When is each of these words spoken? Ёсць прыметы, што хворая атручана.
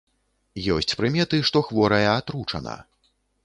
Ёсць 0.75 0.97
прыметы, 1.03 1.41
што 1.51 1.65
хворая 1.69 2.03
атручана. 2.17 2.79